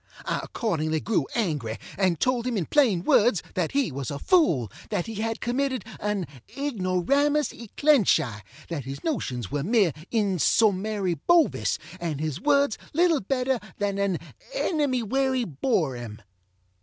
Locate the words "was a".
3.91-4.17